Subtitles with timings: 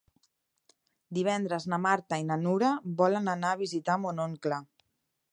[1.17, 4.59] Divendres na Marta i na Nura volen anar a visitar mon oncle.